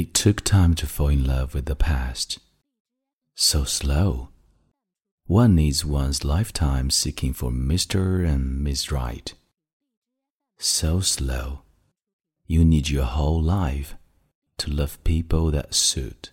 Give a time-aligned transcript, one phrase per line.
[0.00, 2.38] It took time to fall in love with the past.
[3.34, 4.30] So slow.
[5.26, 8.26] One needs one's lifetime seeking for Mr.
[8.26, 9.34] and Miss Right.
[10.58, 11.64] So slow.
[12.46, 13.94] You need your whole life
[14.56, 16.30] to love people that suit.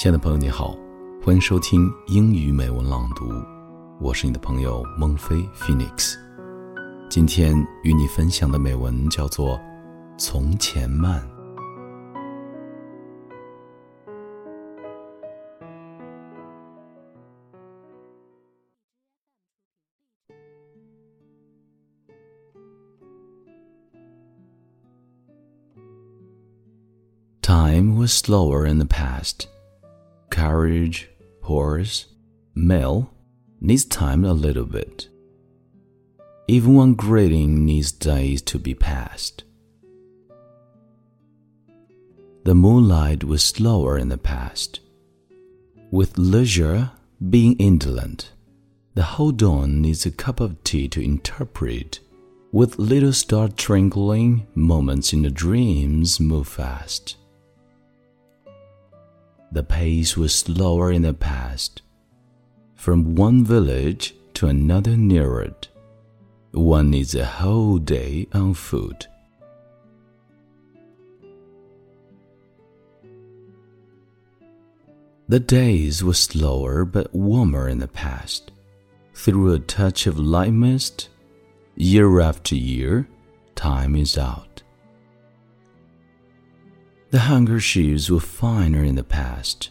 [0.00, 0.87] Hello,
[1.28, 3.30] 欢迎收听英语美文朗读，
[4.00, 6.16] 我是你的朋友孟非 Phoenix。
[7.10, 9.58] 今天与你分享的美文叫做
[10.16, 11.20] 《从前慢》。
[27.42, 29.46] Time was slower in the past
[30.30, 31.04] carriage,
[31.48, 32.06] horse,
[32.54, 33.10] mail
[33.58, 35.08] needs time a little bit.
[36.46, 39.44] Even one greeting needs days to be passed.
[42.44, 44.80] The moonlight was slower in the past.
[45.90, 46.90] With leisure
[47.30, 48.30] being indolent,
[48.94, 52.00] the whole dawn needs a cup of tea to interpret.
[52.52, 57.16] With little star twinkling, moments in the dreams move fast.
[59.50, 61.82] The pace was slower in the past.
[62.74, 65.68] From one village to another near it,
[66.52, 69.08] one needs a whole day on foot.
[75.28, 78.50] The days were slower but warmer in the past.
[79.12, 81.08] Through a touch of light mist,
[81.74, 83.08] year after year,
[83.54, 84.62] time is out.
[87.10, 89.70] The handkerchiefs were finer in the past.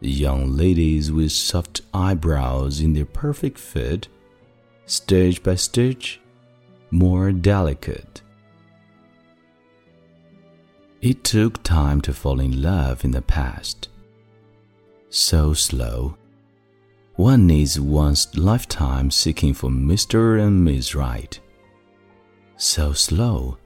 [0.00, 4.08] The young ladies with soft eyebrows in their perfect fit,
[4.84, 6.20] stitch by stitch,
[6.90, 8.20] more delicate.
[11.00, 13.88] It took time to fall in love in the past.
[15.08, 16.16] So slow.
[17.14, 20.44] One needs one's lifetime seeking for Mr.
[20.44, 21.38] and Miss Right.
[22.56, 23.56] So slow.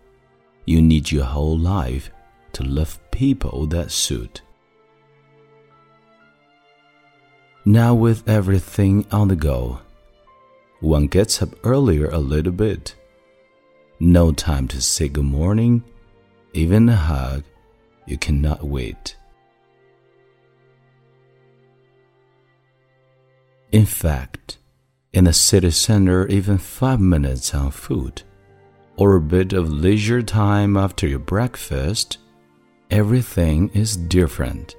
[0.66, 2.10] You need your whole life
[2.54, 4.42] to love people that suit.
[7.64, 9.80] Now, with everything on the go,
[10.80, 12.94] one gets up earlier a little bit.
[13.98, 15.84] No time to say good morning,
[16.54, 17.44] even a hug,
[18.06, 19.16] you cannot wait.
[23.70, 24.58] In fact,
[25.12, 28.24] in the city center, even five minutes on foot,
[28.96, 32.18] or a bit of leisure time after your breakfast
[32.90, 34.74] everything is different.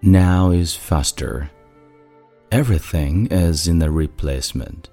[0.00, 1.50] Now is faster.
[2.50, 4.90] Everything is in a replacement.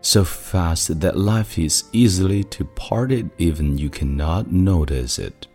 [0.00, 5.46] So fast that life is easily departed even you cannot notice it.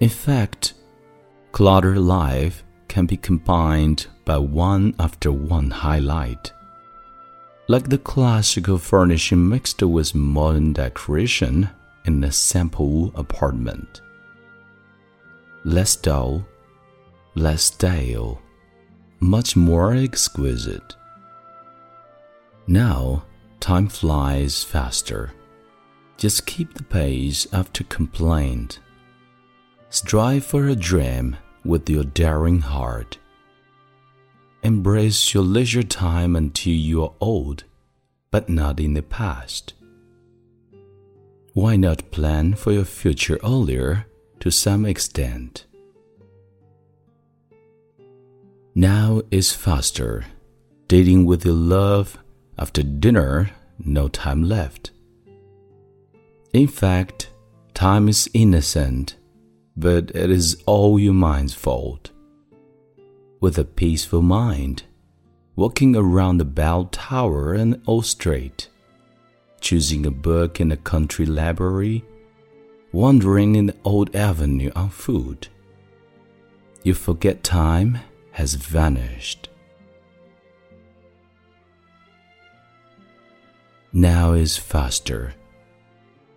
[0.00, 0.74] In fact,
[1.52, 6.52] cluttered life can be combined by one after one highlight.
[7.68, 11.68] Like the classical furnishing mixed with modern decoration
[12.06, 14.00] in a sample apartment.
[15.64, 16.46] Less dull,
[17.34, 18.40] less stale,
[19.20, 20.94] much more exquisite.
[22.66, 23.24] Now,
[23.60, 25.32] time flies faster.
[26.16, 28.78] Just keep the pace after complaint.
[29.90, 33.18] Strive for a dream with your daring heart.
[34.62, 37.64] Embrace your leisure time until you are old,
[38.30, 39.74] but not in the past.
[41.56, 44.04] Why not plan for your future earlier
[44.40, 45.64] to some extent?
[48.74, 50.26] Now is faster.
[50.86, 52.18] Dating with your love
[52.58, 54.90] after dinner, no time left.
[56.52, 57.30] In fact,
[57.72, 59.16] time is innocent,
[59.78, 62.10] but it is all your mind's fault.
[63.40, 64.82] With a peaceful mind,
[65.54, 68.68] walking around the bell tower and all straight
[69.66, 72.04] choosing a book in a country library,
[72.92, 75.48] wandering in the old avenue on foot.
[76.84, 77.98] You forget time
[78.30, 79.48] has vanished.
[83.92, 85.34] Now is faster,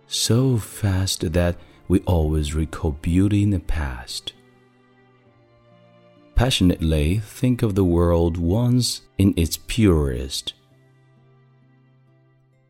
[0.08, 1.54] so fast that
[1.86, 4.32] we always recall beauty in the past.
[6.34, 10.54] Passionately think of the world once in its purest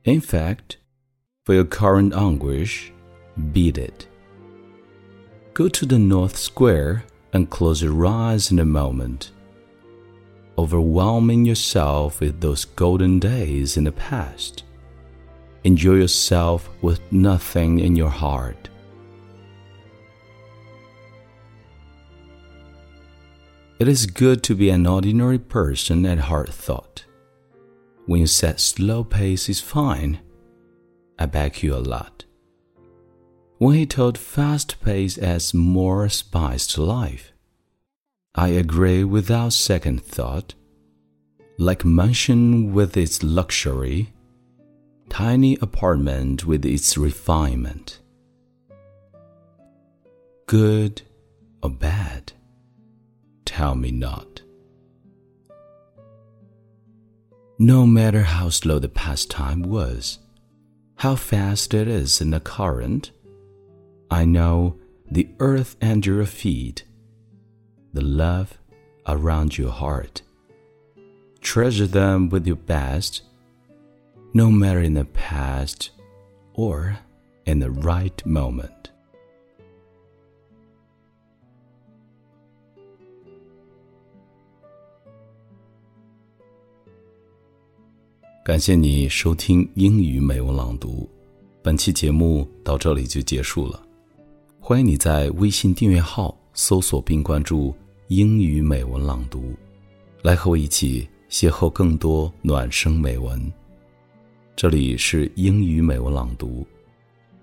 [0.05, 0.79] in fact,
[1.45, 2.93] for your current anguish,
[3.53, 4.07] beat it.
[5.55, 9.33] Go to the North Square and close your eyes in a moment,
[10.57, 14.65] overwhelming yourself with those golden days in the past.
[15.65, 18.69] Enjoy yourself with nothing in your heart.
[23.79, 27.05] It is good to be an ordinary person at heart thought.
[28.11, 30.19] When you said slow pace is fine,
[31.17, 32.25] I back you a lot.
[33.59, 37.31] When he told fast pace adds more spice to life,
[38.35, 40.55] I agree without second thought.
[41.57, 44.13] Like mansion with its luxury,
[45.09, 48.01] tiny apartment with its refinement.
[50.47, 51.03] Good
[51.63, 52.33] or bad?
[53.45, 54.43] tell me not.
[57.63, 60.19] No matter how slow the pastime was,
[60.95, 63.11] how fast it is in the current,
[64.11, 64.79] I know
[65.11, 66.85] the earth and your feet,
[67.93, 68.57] the love
[69.07, 70.23] around your heart.
[71.43, 73.25] Treasure them with your best,
[74.33, 75.91] no matter in the past
[76.55, 77.01] or
[77.45, 78.80] in the right moment.
[88.43, 91.07] 感谢你收听英语美文朗读，
[91.63, 93.83] 本期节目到这里就结束了。
[94.59, 97.75] 欢迎你在微信订阅号搜索并关注
[98.09, 99.55] “英语美文朗读”，
[100.25, 103.53] 来和我一起邂逅更多暖声美文。
[104.57, 106.67] 这里是英语美文朗读，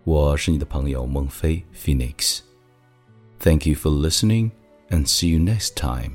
[0.03, 2.39] 我是你的朋友孟非 Phoenix。
[3.39, 4.49] Thank you for listening
[4.89, 6.13] and see you next time.